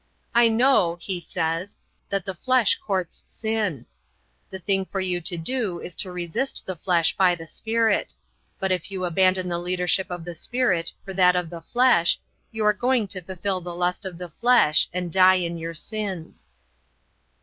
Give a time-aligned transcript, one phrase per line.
[0.33, 1.77] "I know," he says,
[2.09, 3.85] "that the flesh courts sin.
[4.49, 8.15] The thing for you to do is to resist the flesh by the Spirit.
[8.59, 12.19] But if you abandon the leadership of the Spirit for that of the flesh,
[12.51, 16.47] you are going to fulfill the lust of the flesh and die in your sins."